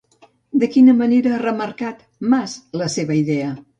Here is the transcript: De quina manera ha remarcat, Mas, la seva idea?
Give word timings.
De 0.61 0.69
quina 0.75 0.95
manera 1.01 1.35
ha 1.35 1.41
remarcat, 1.43 2.01
Mas, 2.33 2.57
la 2.83 2.89
seva 2.99 3.19
idea? 3.25 3.53